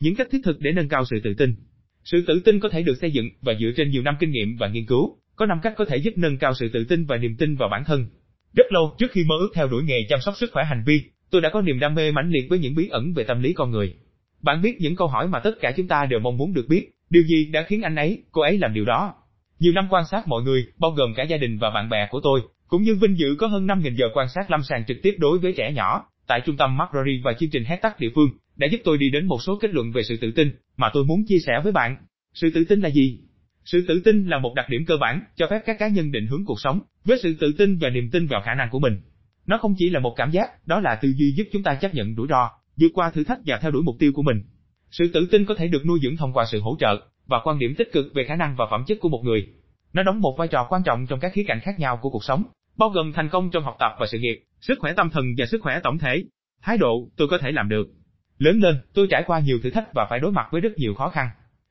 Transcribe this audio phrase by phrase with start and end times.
[0.00, 1.54] Những cách thiết thực để nâng cao sự tự tin.
[2.04, 4.56] Sự tự tin có thể được xây dựng và dựa trên nhiều năm kinh nghiệm
[4.56, 5.16] và nghiên cứu.
[5.36, 7.68] Có 5 cách có thể giúp nâng cao sự tự tin và niềm tin vào
[7.68, 8.06] bản thân.
[8.56, 11.02] Rất lâu trước khi mơ ước theo đuổi nghề chăm sóc sức khỏe hành vi,
[11.30, 13.52] tôi đã có niềm đam mê mãnh liệt với những bí ẩn về tâm lý
[13.52, 13.94] con người.
[14.42, 16.90] Bạn biết những câu hỏi mà tất cả chúng ta đều mong muốn được biết,
[17.10, 19.14] điều gì đã khiến anh ấy, cô ấy làm điều đó?
[19.58, 22.20] Nhiều năm quan sát mọi người, bao gồm cả gia đình và bạn bè của
[22.22, 25.14] tôi, cũng như vinh dự có hơn 5.000 giờ quan sát lâm sàng trực tiếp
[25.18, 28.30] đối với trẻ nhỏ, tại trung tâm Macquarie và chương trình hét tắt địa phương,
[28.60, 31.04] đã giúp tôi đi đến một số kết luận về sự tự tin mà tôi
[31.04, 31.96] muốn chia sẻ với bạn.
[32.34, 33.20] Sự tự tin là gì?
[33.64, 36.26] Sự tự tin là một đặc điểm cơ bản cho phép các cá nhân định
[36.26, 39.00] hướng cuộc sống với sự tự tin và niềm tin vào khả năng của mình.
[39.46, 41.94] Nó không chỉ là một cảm giác, đó là tư duy giúp chúng ta chấp
[41.94, 44.42] nhận rủi ro, vượt qua thử thách và theo đuổi mục tiêu của mình.
[44.90, 46.96] Sự tự tin có thể được nuôi dưỡng thông qua sự hỗ trợ
[47.26, 49.46] và quan điểm tích cực về khả năng và phẩm chất của một người.
[49.92, 52.24] Nó đóng một vai trò quan trọng trong các khía cạnh khác nhau của cuộc
[52.24, 52.42] sống,
[52.78, 55.46] bao gồm thành công trong học tập và sự nghiệp, sức khỏe tâm thần và
[55.46, 56.24] sức khỏe tổng thể.
[56.62, 57.99] Thái độ, tôi có thể làm được.
[58.40, 60.94] Lớn lên, tôi trải qua nhiều thử thách và phải đối mặt với rất nhiều
[60.94, 61.28] khó khăn.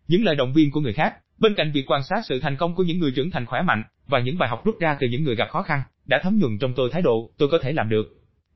[0.07, 2.75] Những lời động viên của người khác, bên cạnh việc quan sát sự thành công
[2.75, 5.23] của những người trưởng thành khỏe mạnh và những bài học rút ra từ những
[5.23, 7.89] người gặp khó khăn, đã thấm nhuần trong tôi thái độ, tôi có thể làm
[7.89, 8.05] được.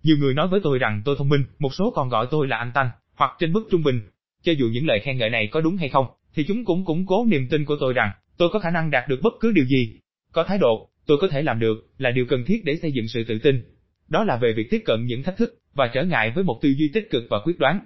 [0.03, 2.57] Nhiều người nói với tôi rằng tôi thông minh, một số còn gọi tôi là
[2.57, 4.01] anh tanh, hoặc trên mức trung bình.
[4.43, 6.05] Cho dù những lời khen ngợi này có đúng hay không,
[6.35, 9.07] thì chúng cũng củng cố niềm tin của tôi rằng tôi có khả năng đạt
[9.07, 9.99] được bất cứ điều gì.
[10.31, 13.07] Có thái độ, tôi có thể làm được, là điều cần thiết để xây dựng
[13.07, 13.63] sự tự tin.
[14.09, 16.69] Đó là về việc tiếp cận những thách thức và trở ngại với một tư
[16.77, 17.79] duy tích cực và quyết đoán.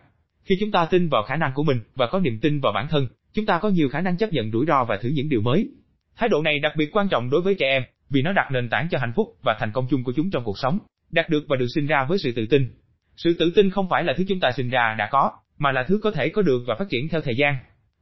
[0.48, 2.88] Khi chúng ta tin vào khả năng của mình và có niềm tin vào bản
[2.90, 5.42] thân, chúng ta có nhiều khả năng chấp nhận rủi ro và thử những điều
[5.42, 5.70] mới.
[6.16, 8.70] Thái độ này đặc biệt quan trọng đối với trẻ em, vì nó đặt nền
[8.70, 10.80] tảng cho hạnh phúc và thành công chung của chúng trong cuộc sống,
[11.12, 12.70] đạt được và được sinh ra với sự tự tin.
[13.16, 15.84] Sự tự tin không phải là thứ chúng ta sinh ra đã có, mà là
[15.88, 17.56] thứ có thể có được và phát triển theo thời gian.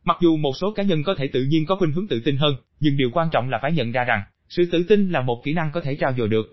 [0.04, 2.38] Mặc dù một số cá nhân có thể tự nhiên có khuynh hướng tự tin
[2.38, 5.42] hơn, nhưng điều quan trọng là phải nhận ra rằng, sự tự tin là một
[5.44, 6.46] kỹ năng có thể trao dồi được.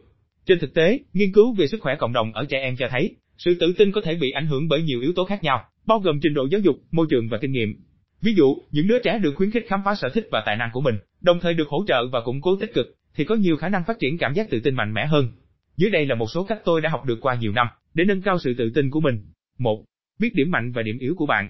[0.47, 3.17] Trên thực tế, nghiên cứu về sức khỏe cộng đồng ở trẻ em cho thấy,
[3.45, 5.98] sự tự tin có thể bị ảnh hưởng bởi nhiều yếu tố khác nhau, bao
[5.98, 7.75] gồm trình độ giáo dục, môi trường và kinh nghiệm.
[8.23, 10.71] Ví dụ, những đứa trẻ được khuyến khích khám phá sở thích và tài năng
[10.73, 13.57] của mình, đồng thời được hỗ trợ và củng cố tích cực, thì có nhiều
[13.57, 15.29] khả năng phát triển cảm giác tự tin mạnh mẽ hơn.
[15.77, 18.23] Dưới đây là một số cách tôi đã học được qua nhiều năm để nâng
[18.23, 19.19] cao sự tự tin của mình.
[19.58, 19.85] 1.
[20.20, 21.48] Biết điểm mạnh và điểm yếu của bạn.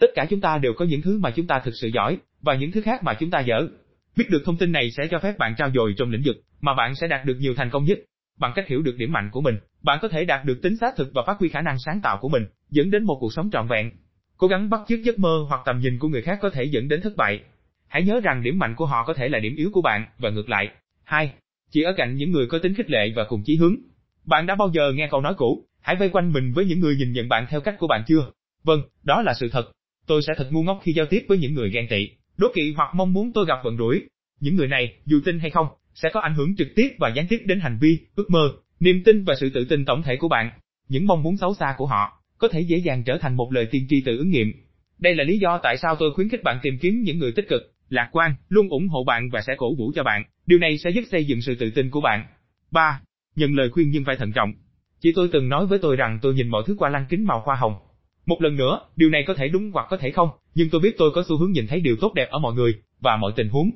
[0.00, 2.54] Tất cả chúng ta đều có những thứ mà chúng ta thực sự giỏi và
[2.54, 3.68] những thứ khác mà chúng ta dở.
[4.16, 6.74] Biết được thông tin này sẽ cho phép bạn trao dồi trong lĩnh vực mà
[6.74, 7.98] bạn sẽ đạt được nhiều thành công nhất.
[8.38, 10.96] Bằng cách hiểu được điểm mạnh của mình, bạn có thể đạt được tính xác
[10.96, 13.50] thực và phát huy khả năng sáng tạo của mình, dẫn đến một cuộc sống
[13.50, 13.90] trọn vẹn.
[14.36, 16.88] Cố gắng bắt chước giấc mơ hoặc tầm nhìn của người khác có thể dẫn
[16.88, 17.40] đến thất bại.
[17.88, 20.30] Hãy nhớ rằng điểm mạnh của họ có thể là điểm yếu của bạn và
[20.30, 20.68] ngược lại.
[21.04, 21.32] 2.
[21.70, 23.76] Chỉ ở cạnh những người có tính khích lệ và cùng chí hướng.
[24.24, 26.96] Bạn đã bao giờ nghe câu nói cũ, hãy vây quanh mình với những người
[26.96, 28.30] nhìn nhận bạn theo cách của bạn chưa?
[28.64, 29.72] Vâng, đó là sự thật.
[30.06, 32.74] Tôi sẽ thật ngu ngốc khi giao tiếp với những người ghen tị, đố kỵ
[32.76, 34.02] hoặc mong muốn tôi gặp vận rủi.
[34.40, 37.26] Những người này, dù tin hay không, sẽ có ảnh hưởng trực tiếp và gián
[37.28, 40.28] tiếp đến hành vi, ước mơ, niềm tin và sự tự tin tổng thể của
[40.28, 40.50] bạn.
[40.88, 43.66] Những mong muốn xấu xa của họ có thể dễ dàng trở thành một lời
[43.70, 44.52] tiên tri tự ứng nghiệm.
[44.98, 47.48] Đây là lý do tại sao tôi khuyến khích bạn tìm kiếm những người tích
[47.48, 50.24] cực, lạc quan, luôn ủng hộ bạn và sẽ cổ vũ cho bạn.
[50.46, 52.26] Điều này sẽ giúp xây dựng sự tự tin của bạn.
[52.70, 53.00] 3.
[53.36, 54.52] Nhận lời khuyên nhưng phải thận trọng.
[55.00, 57.42] Chị tôi từng nói với tôi rằng tôi nhìn mọi thứ qua lăng kính màu
[57.44, 57.74] hoa hồng.
[58.26, 60.94] Một lần nữa, điều này có thể đúng hoặc có thể không, nhưng tôi biết
[60.98, 63.48] tôi có xu hướng nhìn thấy điều tốt đẹp ở mọi người và mọi tình
[63.48, 63.70] huống.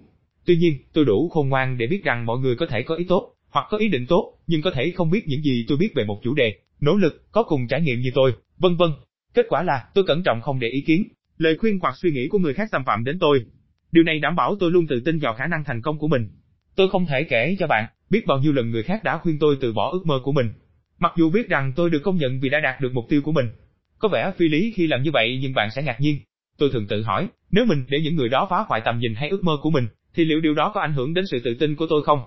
[0.48, 3.04] Tuy nhiên, tôi đủ khôn ngoan để biết rằng mọi người có thể có ý
[3.08, 5.92] tốt hoặc có ý định tốt, nhưng có thể không biết những gì tôi biết
[5.94, 8.90] về một chủ đề, nỗ lực, có cùng trải nghiệm như tôi, vân vân.
[9.34, 11.04] Kết quả là, tôi cẩn trọng không để ý kiến,
[11.38, 13.44] lời khuyên hoặc suy nghĩ của người khác xâm phạm đến tôi.
[13.92, 16.28] Điều này đảm bảo tôi luôn tự tin vào khả năng thành công của mình.
[16.76, 19.56] Tôi không thể kể cho bạn biết bao nhiêu lần người khác đã khuyên tôi
[19.60, 20.52] từ bỏ ước mơ của mình.
[20.98, 23.32] Mặc dù biết rằng tôi được công nhận vì đã đạt được mục tiêu của
[23.32, 23.46] mình.
[23.98, 26.18] Có vẻ phi lý khi làm như vậy nhưng bạn sẽ ngạc nhiên.
[26.58, 29.28] Tôi thường tự hỏi, nếu mình để những người đó phá hoại tầm nhìn hay
[29.28, 29.86] ước mơ của mình,
[30.18, 32.20] thì liệu điều đó có ảnh hưởng đến sự tự tin của tôi không?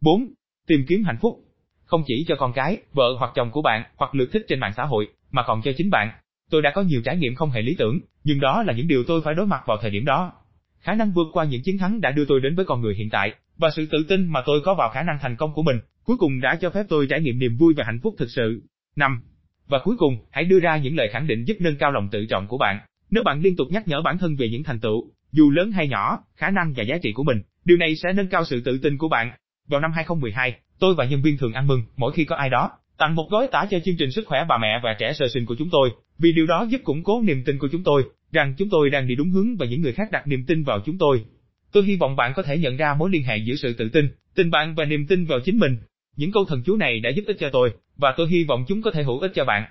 [0.00, 0.28] 4.
[0.66, 1.40] Tìm kiếm hạnh phúc.
[1.84, 4.72] Không chỉ cho con cái, vợ hoặc chồng của bạn, hoặc lượt thích trên mạng
[4.76, 6.10] xã hội, mà còn cho chính bạn.
[6.50, 9.04] Tôi đã có nhiều trải nghiệm không hề lý tưởng, nhưng đó là những điều
[9.04, 10.32] tôi phải đối mặt vào thời điểm đó.
[10.80, 13.08] Khả năng vượt qua những chiến thắng đã đưa tôi đến với con người hiện
[13.10, 15.78] tại, và sự tự tin mà tôi có vào khả năng thành công của mình,
[16.04, 18.62] cuối cùng đã cho phép tôi trải nghiệm niềm vui và hạnh phúc thực sự.
[18.96, 19.20] 5.
[19.68, 22.26] Và cuối cùng, hãy đưa ra những lời khẳng định giúp nâng cao lòng tự
[22.26, 22.80] trọng của bạn.
[23.10, 25.88] Nếu bạn liên tục nhắc nhở bản thân về những thành tựu, dù lớn hay
[25.88, 28.78] nhỏ, khả năng và giá trị của mình, điều này sẽ nâng cao sự tự
[28.78, 29.30] tin của bạn.
[29.68, 32.70] Vào năm 2012, tôi và nhân viên thường ăn mừng mỗi khi có ai đó
[32.98, 35.46] tặng một gói tả cho chương trình sức khỏe bà mẹ và trẻ sơ sinh
[35.46, 38.02] của chúng tôi, vì điều đó giúp củng cố niềm tin của chúng tôi,
[38.32, 40.80] rằng chúng tôi đang đi đúng hướng và những người khác đặt niềm tin vào
[40.84, 41.24] chúng tôi.
[41.72, 44.08] Tôi hy vọng bạn có thể nhận ra mối liên hệ giữa sự tự tin,
[44.34, 45.76] tình bạn và niềm tin vào chính mình.
[46.16, 48.82] Những câu thần chú này đã giúp ích cho tôi, và tôi hy vọng chúng
[48.82, 49.66] có thể hữu ích cho bạn.